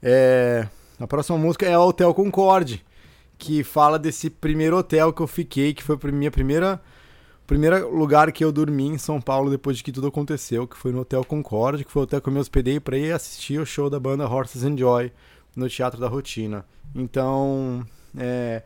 [0.00, 0.68] é.
[1.00, 2.84] A próxima música é o Hotel Concorde,
[3.38, 6.80] que fala desse primeiro hotel que eu fiquei, que foi a minha primeira
[7.46, 10.92] primeiro lugar que eu dormi em São Paulo depois de que tudo aconteceu, que foi
[10.92, 13.64] no Hotel Concorde, que foi o hotel que eu me hospedei para ir assistir o
[13.64, 15.10] show da banda Horses and Joy
[15.56, 16.66] no Teatro da Rotina.
[16.94, 17.86] Então,
[18.18, 18.62] é...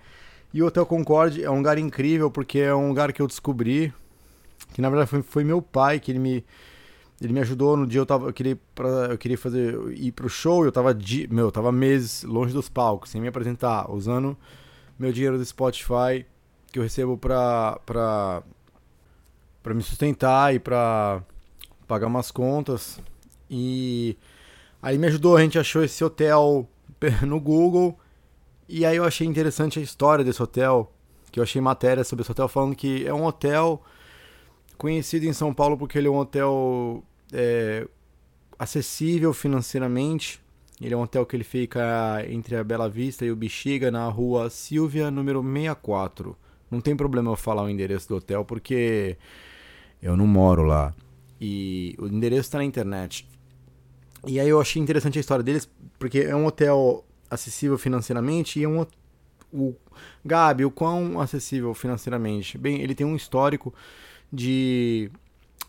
[0.53, 3.93] e o Hotel Concorde é um lugar incrível porque é um lugar que eu descobri
[4.73, 6.45] que na verdade foi, foi meu pai que ele me
[7.23, 10.29] ele me ajudou no dia eu tava eu queria pra, eu queria fazer ir pro
[10.29, 14.37] show, eu tava de, meu, eu tava meses longe dos palcos, sem me apresentar, usando
[14.99, 16.27] meu dinheiro do Spotify
[16.73, 18.43] que eu recebo pra para
[19.63, 21.23] para me sustentar e para
[21.87, 23.01] pagar umas contas.
[23.49, 24.17] E
[24.83, 26.69] aí me ajudou, a gente achou esse hotel
[27.25, 27.97] no Google
[28.69, 30.93] e aí eu achei interessante a história desse hotel,
[31.31, 33.81] que eu achei matéria sobre esse hotel falando que é um hotel
[34.77, 37.87] conhecido em São Paulo porque ele é um hotel é,
[38.59, 40.41] acessível financeiramente.
[40.81, 44.09] Ele é um hotel que ele fica entre a Bela Vista e o Bexiga, na
[44.09, 46.37] rua Silvia, número 64.
[46.71, 49.17] Não tem problema eu falar o endereço do hotel, porque
[50.03, 50.95] eu não moro lá.
[51.41, 53.29] E o endereço está na internet.
[54.27, 55.69] E aí eu achei interessante a história deles,
[55.99, 58.87] porque é um hotel acessível financeiramente e é um
[59.53, 59.75] o
[60.25, 62.57] Gabi, o quão acessível financeiramente?
[62.57, 63.75] Bem, ele tem um histórico
[64.33, 65.11] de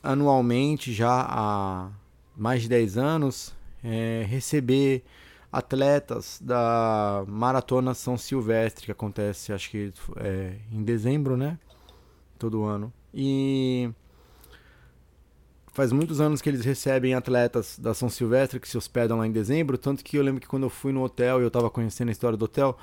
[0.03, 1.89] anualmente já há
[2.35, 5.03] mais de 10 anos é, receber
[5.51, 11.57] atletas da Maratona São Silvestre, que acontece acho que é, em dezembro, né?
[12.37, 12.91] Todo ano.
[13.13, 13.89] E
[15.71, 19.31] faz muitos anos que eles recebem atletas da São Silvestre que se hospedam lá em
[19.31, 22.09] dezembro, tanto que eu lembro que quando eu fui no hotel e eu estava conhecendo
[22.09, 22.77] a história do hotel,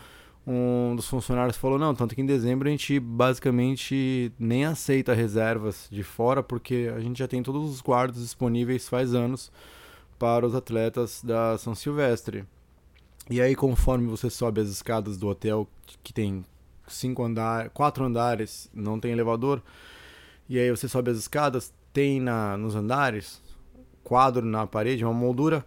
[0.47, 5.89] um dos funcionários falou: "Não, tanto que em dezembro a gente basicamente nem aceita reservas
[5.91, 9.51] de fora, porque a gente já tem todos os quartos disponíveis faz anos
[10.19, 12.45] para os atletas da São Silvestre".
[13.29, 15.69] E aí conforme você sobe as escadas do hotel,
[16.03, 16.45] que tem
[16.89, 19.63] cinco andares, quatro andares, não tem elevador,
[20.49, 23.41] e aí você sobe as escadas, tem na, nos andares
[24.03, 25.65] quadro na parede, uma moldura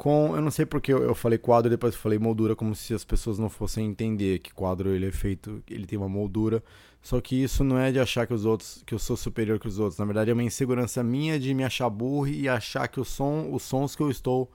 [0.00, 2.74] com, eu não sei porque eu, eu falei quadro e depois eu falei moldura como
[2.74, 6.64] se as pessoas não fossem entender que quadro ele é feito, ele tem uma moldura.
[7.02, 9.68] Só que isso não é de achar que os outros, que eu sou superior que
[9.68, 9.98] os outros.
[9.98, 13.50] Na verdade é uma insegurança minha de me achar burro e achar que o som,
[13.52, 14.50] os sons que eu estou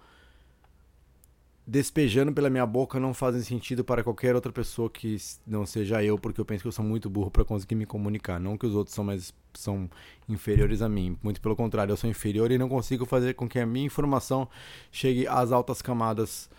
[1.68, 6.18] despejando pela minha boca não fazem sentido para qualquer outra pessoa que não seja eu,
[6.18, 8.76] porque eu penso que eu sou muito burro para conseguir me comunicar, não que os
[8.76, 9.90] outros são mais são
[10.30, 13.58] inferiores a mim, muito pelo contrário, eu sou inferior e não consigo fazer com que
[13.58, 14.48] a minha informação
[14.92, 16.50] chegue às altas camadas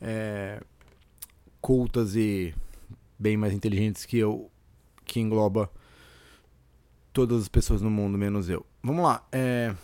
[0.00, 0.60] é,
[1.60, 2.54] cultas e
[3.18, 4.50] bem mais inteligentes que eu,
[5.04, 5.70] que engloba
[7.12, 8.64] todas as pessoas no mundo menos eu.
[8.82, 9.74] Vamos lá, é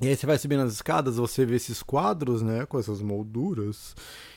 [0.00, 3.94] e aí você vai subindo as escadas, você vê esses quadros, né, com essas molduras,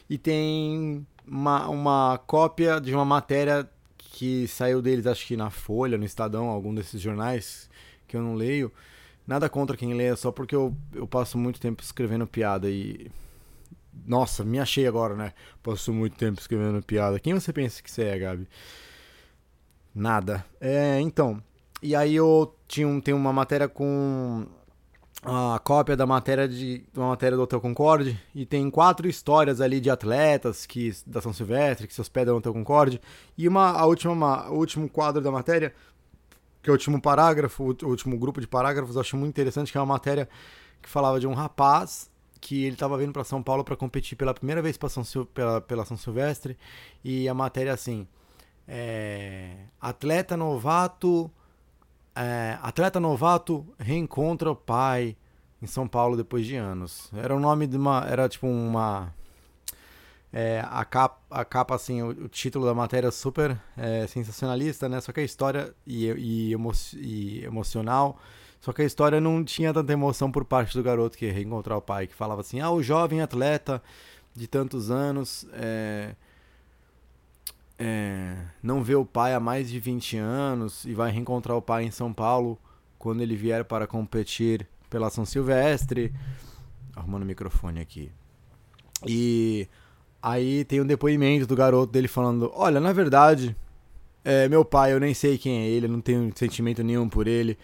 [0.09, 5.97] e tem uma, uma cópia de uma matéria que saiu deles, acho que na Folha,
[5.97, 7.69] no Estadão, algum desses jornais
[8.07, 8.71] que eu não leio.
[9.27, 13.11] Nada contra quem lê, só porque eu, eu passo muito tempo escrevendo piada e.
[14.05, 15.33] Nossa, me achei agora, né?
[15.63, 17.19] Passo muito tempo escrevendo piada.
[17.19, 18.47] Quem você pensa que você é, Gabi?
[19.93, 20.45] Nada.
[20.61, 21.41] É, então.
[21.81, 24.45] E aí eu tinha um, tem uma matéria com
[25.25, 29.79] a cópia da matéria de uma matéria do Hotel Concorde e tem quatro histórias ali
[29.79, 33.01] de atletas que da São Silvestre que se hospedam no Hotel Concorde
[33.35, 35.73] e uma a última o último quadro da matéria
[36.61, 39.77] que é o último parágrafo o último grupo de parágrafos eu acho muito interessante que
[39.77, 40.29] é uma matéria
[40.79, 42.09] que falava de um rapaz
[42.39, 45.59] que ele estava vindo para São Paulo para competir pela primeira vez São Sil, pela,
[45.59, 46.55] pela São Silvestre
[47.03, 48.07] e a matéria assim
[48.67, 51.31] é, atleta novato
[52.15, 55.17] é, atleta novato reencontra o pai
[55.61, 57.11] em São Paulo depois de anos.
[57.13, 58.05] Era o nome de uma.
[58.07, 59.13] Era tipo uma.
[60.31, 64.99] É, a, capa, a capa, assim, o, o título da matéria super é, sensacionalista, né?
[64.99, 68.19] Só que a história e, e, emo, e emocional.
[68.59, 71.81] Só que a história não tinha tanta emoção por parte do garoto que reencontrar o
[71.81, 73.81] pai, que falava assim: ah, o jovem atleta
[74.35, 76.15] de tantos anos é,
[77.77, 81.83] é, não vê o pai há mais de 20 anos e vai reencontrar o pai
[81.83, 82.57] em São Paulo
[82.97, 86.13] quando ele vier para competir pela São Silvestre.
[86.95, 88.11] Arrumando o microfone aqui.
[89.05, 89.67] E
[90.25, 93.55] Aí tem um depoimento do garoto dele falando: Olha, na verdade,
[94.23, 97.55] é, meu pai, eu nem sei quem é ele, não tenho sentimento nenhum por ele,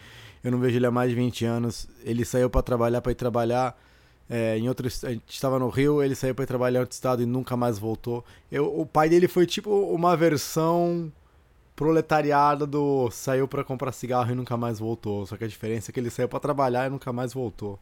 [0.44, 1.90] eu não vejo ele há mais de 20 anos.
[2.04, 3.76] Ele saiu para trabalhar, para ir trabalhar
[4.32, 4.88] é, em outro.
[4.88, 7.78] A gente estava no Rio, ele saiu para trabalhar em outro estado e nunca mais
[7.78, 8.24] voltou.
[8.50, 11.12] Eu, o pai dele foi tipo uma versão
[11.76, 15.26] proletariada do saiu para comprar cigarro e nunca mais voltou.
[15.26, 17.78] Só que a diferença é que ele saiu para trabalhar e nunca mais voltou.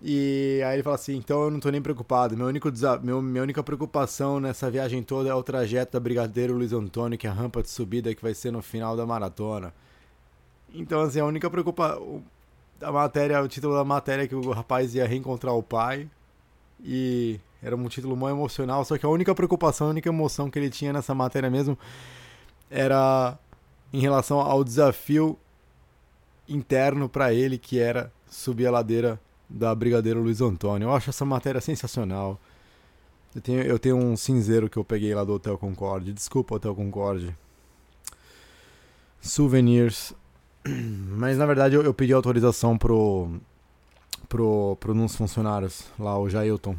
[0.00, 2.34] E aí ele fala assim: então eu não tô nem preocupado.
[2.36, 2.70] Meu único
[3.02, 7.26] meu, minha única preocupação nessa viagem toda é o trajeto da Brigadeiro Luiz Antônio, que
[7.26, 9.72] é a rampa de subida que vai ser no final da maratona.
[10.74, 12.22] Então, assim, a única preocupação.
[12.82, 16.08] A matéria, o título da matéria é que o rapaz ia reencontrar o pai.
[16.82, 18.84] E era um título muito emocional.
[18.84, 21.78] Só que a única preocupação, a única emoção que ele tinha nessa matéria mesmo
[22.70, 23.38] era
[23.92, 25.38] em relação ao desafio
[26.48, 30.86] interno para ele, que era subir a ladeira da Brigadeiro Luiz Antônio.
[30.86, 32.40] Eu acho essa matéria sensacional.
[33.34, 36.12] Eu tenho, eu tenho um cinzeiro que eu peguei lá do Hotel Concorde.
[36.12, 37.36] Desculpa, Hotel Concorde.
[39.20, 40.14] Souvenirs.
[41.16, 43.40] Mas na verdade eu, eu pedi autorização pro,
[44.28, 46.76] pro, pro uns funcionários, lá o Jailton.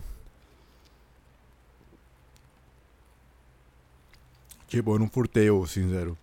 [4.68, 6.18] Tipo, eu não furtei o cinzeiro.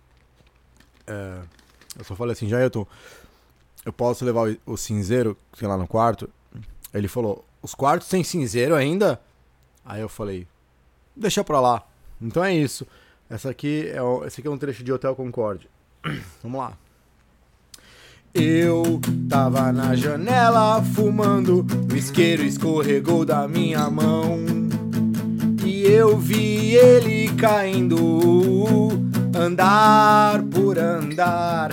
[1.07, 1.41] É,
[1.97, 2.85] eu só falei assim, Jailton,
[3.85, 6.29] eu posso levar o, o cinzeiro, sei lá, no quarto?
[6.93, 9.21] Ele falou: Os quartos têm cinzeiro ainda?
[9.83, 10.47] Aí eu falei:
[11.15, 11.87] Deixa pra lá.
[12.21, 12.85] Então é isso.
[13.29, 15.69] Essa aqui é, esse aqui é um trecho de Hotel Concorde.
[16.43, 16.77] Vamos lá.
[18.33, 24.39] Eu tava na janela fumando, o isqueiro escorregou da minha mão.
[25.65, 28.89] E eu vi ele caindo,
[29.35, 31.71] andar por andar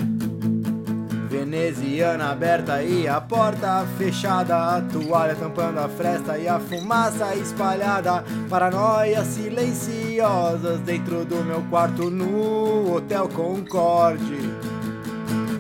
[1.29, 8.25] veneziana aberta e a porta fechada, a toalha tampando a fresta e a fumaça espalhada,
[8.51, 14.51] paranoias silenciosas dentro do meu quarto no Hotel Concorde.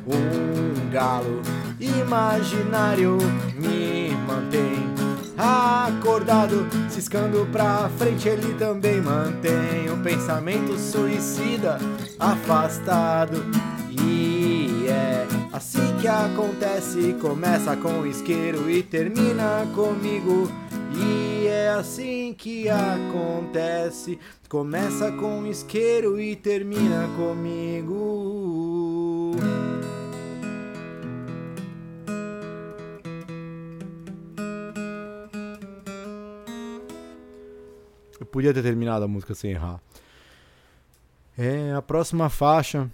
[0.06, 0.47] Um
[0.88, 1.42] galo
[1.80, 3.18] imaginário
[3.54, 4.88] me mantém
[5.36, 11.78] acordado, ciscando pra frente, ele também mantém o pensamento suicida
[12.18, 13.44] afastado.
[13.90, 15.26] E é
[15.58, 20.48] Assim que acontece, começa com o isqueiro e termina comigo.
[20.94, 28.57] E é assim que acontece, começa com o isqueiro e termina comigo.
[38.30, 39.80] Podia ter terminado a música sem errar.
[41.36, 42.90] É, a próxima faixa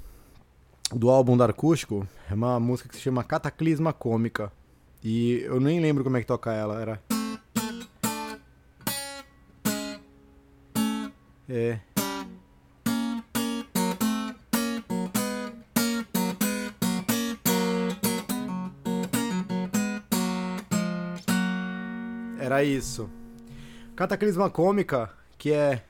[0.93, 4.53] do álbum da Acústico é uma música que se chama Cataclisma Cômica.
[5.03, 7.03] E eu nem lembro como é que toca ela, era.
[11.49, 11.79] É.
[22.39, 23.11] Era isso.
[23.97, 25.11] Cataclisma Cômica,
[25.45, 25.83] que é.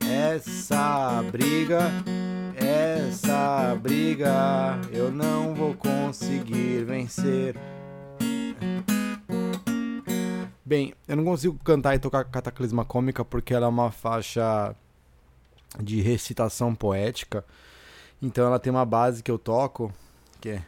[0.00, 1.90] Essa briga
[2.54, 7.56] essa briga eu não vou conseguir vencer.
[10.62, 14.76] Bem, eu não consigo cantar e tocar Cataclisma Cômica porque ela é uma faixa
[15.82, 17.42] de recitação poética.
[18.20, 19.90] Então ela tem uma base que eu toco,
[20.38, 20.62] que é.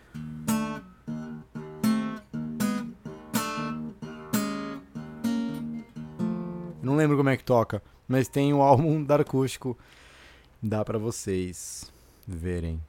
[6.85, 9.77] Não lembro como é que toca, mas tem o álbum da acústico
[10.63, 11.93] dá para vocês
[12.27, 12.81] verem,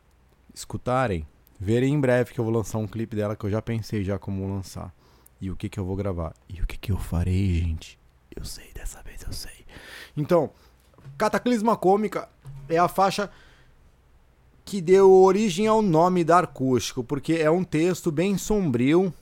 [0.54, 1.28] escutarem,
[1.60, 4.18] verem em breve que eu vou lançar um clipe dela que eu já pensei já
[4.18, 4.94] como lançar.
[5.42, 6.34] E o que que eu vou gravar.
[6.48, 8.00] E o que que eu farei, gente.
[8.34, 9.66] Eu sei, dessa vez eu sei.
[10.16, 10.50] Então,
[11.18, 12.30] Cataclisma Cômica
[12.70, 13.30] é a faixa
[14.64, 19.14] que deu origem ao nome da acústico, porque é um texto bem sombrio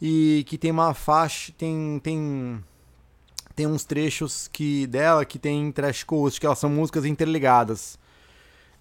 [0.00, 2.62] e que tem uma faixa, tem tem
[3.56, 7.98] tem uns trechos que dela que tem trash coast, que elas são músicas interligadas.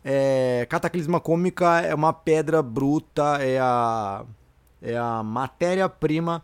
[0.03, 4.25] É, Cataclisma Cômica é uma pedra bruta, é a,
[4.81, 6.43] é a matéria-prima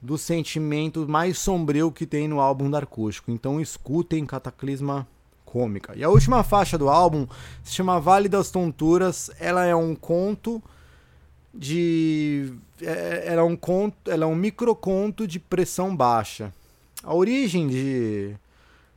[0.00, 3.30] do sentimento mais sombrio que tem no álbum da Acústico.
[3.30, 5.06] Então escutem Cataclisma
[5.44, 5.92] Cômica.
[5.96, 7.26] E a última faixa do álbum
[7.62, 9.30] se chama Vale das Tonturas.
[9.38, 10.60] Ela é um conto
[11.54, 12.52] de.
[12.80, 14.10] É, ela é um conto.
[14.10, 16.52] Ela é um microconto de pressão baixa.
[17.02, 18.36] A origem de,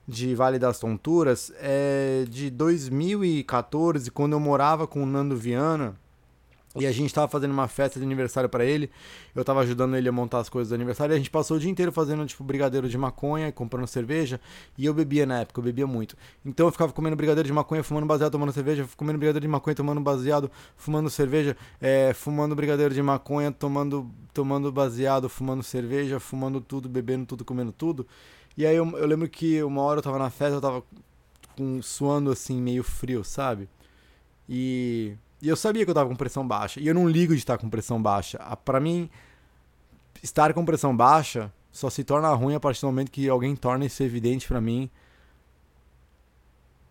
[0.07, 5.95] de Vale das Tonturas é de 2014, quando eu morava com o Nando Viana
[6.77, 8.89] e a gente tava fazendo uma festa de aniversário para ele.
[9.33, 11.13] Eu tava ajudando ele a montar as coisas do aniversário.
[11.13, 14.39] E a gente passou o dia inteiro fazendo, tipo, brigadeiro de maconha, comprando cerveja.
[14.77, 16.17] E eu bebia na época, eu bebia muito.
[16.45, 18.87] Então eu ficava comendo brigadeiro de maconha, fumando baseado, tomando cerveja.
[18.97, 21.55] Comendo brigadeiro de maconha, tomando baseado, fumando cerveja.
[21.79, 27.71] É, fumando brigadeiro de maconha, tomando, tomando baseado, fumando cerveja, fumando tudo, bebendo tudo, comendo
[27.71, 28.05] tudo.
[28.57, 30.83] E aí eu, eu lembro que uma hora eu tava na festa, eu tava
[31.57, 33.69] com, suando assim, meio frio, sabe?
[34.47, 36.79] E e eu sabia que eu tava com pressão baixa.
[36.79, 38.39] E eu não ligo de estar com pressão baixa.
[38.63, 39.09] Para mim,
[40.23, 43.85] estar com pressão baixa só se torna ruim a partir do momento que alguém torna
[43.85, 44.89] isso evidente para mim,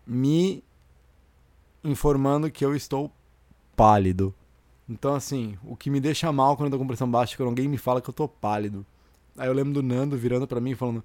[0.05, 0.63] me
[1.83, 3.11] informando que eu estou
[3.75, 4.33] pálido.
[4.87, 7.49] Então, assim, o que me deixa mal quando eu tô com pressão baixa é quando
[7.49, 8.85] alguém me fala que eu tô pálido.
[9.35, 11.03] Aí eu lembro do Nando virando para mim e falando: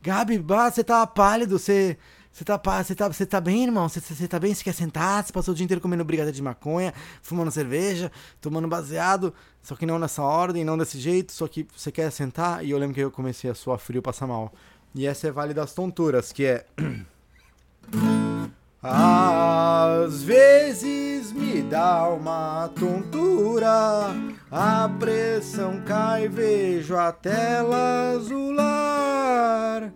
[0.00, 1.98] Gabi, você tá pálido, você
[2.32, 3.88] você tá, você tá, você tá bem, irmão?
[3.88, 4.54] Você, você tá bem?
[4.54, 5.24] Você quer sentar?
[5.24, 8.10] Você passou o dia inteiro comendo brigadeiro de maconha, fumando cerveja,
[8.40, 12.64] tomando baseado, só que não nessa ordem, não desse jeito, só que você quer sentar?
[12.64, 14.52] E eu lembro que eu comecei a suar frio, passar mal.
[14.94, 16.64] E essa é Vale das Tonturas, que é.
[18.82, 24.14] Às vezes me dá uma tontura,
[24.50, 29.92] a pressão cai, vejo a tela azular.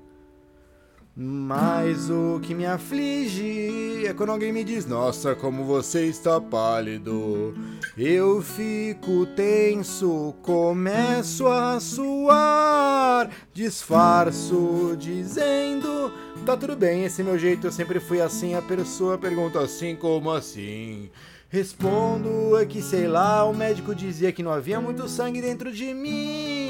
[1.17, 7.55] Mas o que me aflige é quando alguém me diz: Nossa, como você está pálido.
[7.97, 16.13] Eu fico tenso, começo a suar, disfarço, dizendo:
[16.45, 18.55] Tá tudo bem, esse é meu jeito, eu sempre fui assim.
[18.55, 21.11] A pessoa pergunta assim: Como assim?
[21.49, 25.95] Respondo é que sei lá, o médico dizia que não havia muito sangue dentro de
[25.95, 26.64] mim.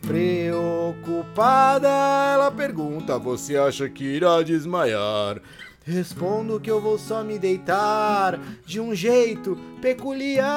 [0.00, 5.40] Preocupada, ela pergunta: Você acha que irá desmaiar?
[5.84, 10.50] Respondo que eu vou só me deitar de um jeito peculiar.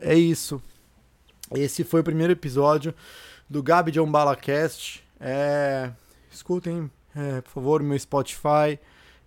[0.00, 0.62] É isso.
[1.54, 2.94] Esse foi o primeiro episódio
[3.48, 5.04] do Gabi John Balacast.
[5.20, 5.90] É,
[6.30, 8.78] escutem, é, por favor, meu Spotify.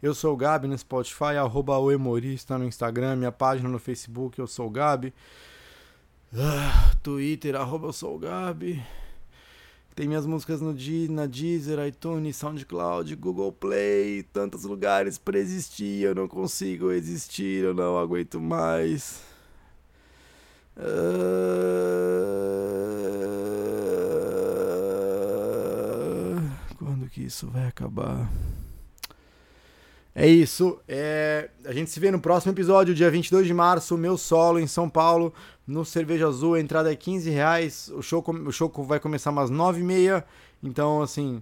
[0.01, 4.47] Eu sou o Gabi no Spotify, arroba o no Instagram, minha página no Facebook, eu
[4.47, 5.13] sou o Gabi.
[6.36, 8.84] Ah, Twitter, arroba eu sou o Gabi.
[9.95, 16.01] Tem minhas músicas no G, na Deezer, iTunes, SoundCloud, Google Play, tantos lugares para existir.
[16.01, 19.21] Eu não consigo existir, eu não aguento mais.
[20.75, 21.23] Uh...
[26.79, 28.31] Quando que isso vai acabar?
[30.13, 30.79] É isso.
[30.88, 31.49] É...
[31.65, 34.88] A gente se vê no próximo episódio, dia 22 de março, meu solo em São
[34.88, 35.34] Paulo,
[35.65, 36.53] no Cerveja Azul.
[36.53, 37.91] A entrada é 15 reais.
[37.95, 40.23] O show, o show vai começar umas 9h30.
[40.61, 41.41] Então, assim,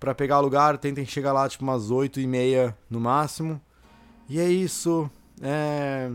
[0.00, 3.60] para pegar lugar, tentem chegar lá tipo umas 8h30 no máximo.
[4.28, 5.08] E é isso.
[5.40, 6.10] É...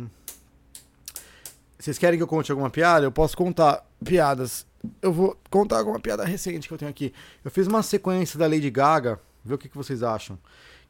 [1.79, 3.05] Vocês querem que eu conte alguma piada?
[3.05, 4.65] Eu posso contar piadas.
[5.01, 7.13] Eu vou contar alguma piada recente que eu tenho aqui.
[7.43, 10.37] Eu fiz uma sequência da Lady Gaga, ver o que, que vocês acham.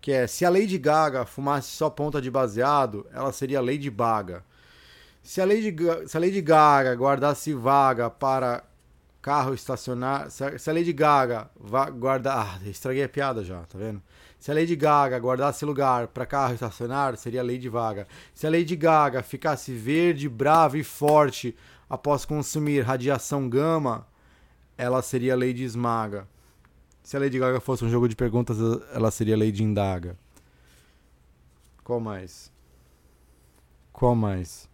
[0.02, 4.44] Que é, se a Lady Gaga fumasse só ponta de baseado, ela seria Lady Baga.
[5.24, 5.76] Se a Lady,
[6.08, 8.64] se a Lady Gaga guardasse vaga para
[9.22, 10.30] carro estacionar...
[10.30, 11.50] Se a, se a Lady Gaga
[11.98, 12.60] guardar...
[12.62, 14.02] Ah, estraguei a piada já, tá vendo?
[14.38, 18.08] Se a Lady Gaga guardasse lugar para carro estacionar, seria Lady Vaga.
[18.36, 21.56] Se a Lady Gaga ficasse verde, brava e forte
[21.96, 24.06] após consumir radiação gama,
[24.78, 26.28] ela seria Lady Esmaga.
[27.02, 28.58] Se a Lady Gaga fosse um jogo de perguntas,
[28.94, 30.18] ela seria Lady Indaga.
[31.84, 32.52] Qual mais?
[33.94, 34.68] Qual mais?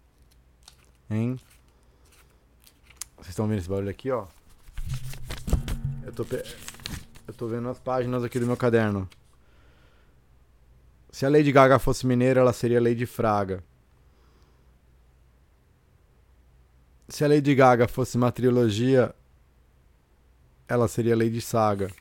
[1.09, 1.39] Hein?
[3.17, 4.25] Vocês estão vendo esse barulho aqui, ó?
[6.03, 6.43] Eu tô, pe...
[7.27, 9.07] eu tô vendo as páginas aqui do meu caderno.
[11.11, 13.63] Se a Lady Gaga fosse mineira, ela seria Lady Fraga.
[17.11, 19.13] Se a Lady Gaga fosse uma trilogia,
[20.65, 21.91] ela seria Lady Saga.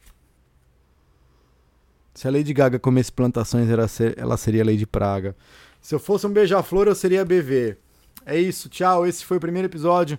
[2.15, 3.69] Se a Lady Gaga comesse plantações,
[4.17, 5.35] ela seria Lady Praga.
[5.81, 7.77] Se eu fosse um beija-flor, eu seria BV.
[8.25, 9.05] É isso, tchau.
[9.05, 10.17] Esse foi o primeiro episódio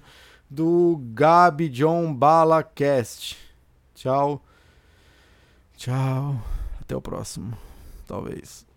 [0.50, 3.38] do Gabi John Bala Cast.
[3.96, 4.44] Tchau.
[5.78, 6.44] Tchau.
[6.82, 7.58] Até o próximo.
[8.06, 8.71] talvez.